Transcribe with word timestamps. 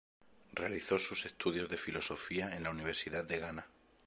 Realizó 0.53 0.97
sus 0.97 1.27
estudios 1.27 1.69
de 1.69 1.77
filosofía 1.77 2.55
en 2.55 2.63
la 2.63 2.71
Universidad 2.71 3.23
de 3.23 3.37
Ghana. 3.37 3.67